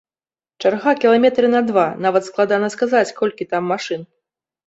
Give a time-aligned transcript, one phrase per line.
[0.63, 4.01] Чарга кіламетры на два, нават складана сказаць, колькі там машын.